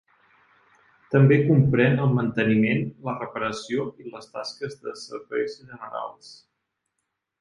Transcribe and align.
També 1.15 1.35
comprèn 1.49 2.01
el 2.05 2.15
manteniment, 2.21 2.81
la 3.09 3.15
reparació 3.19 3.85
i 4.05 4.09
les 4.15 4.33
tasques 4.39 4.79
de 4.87 4.95
serveis 5.03 5.59
generals. 5.71 6.33